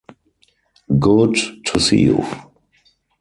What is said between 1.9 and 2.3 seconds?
you.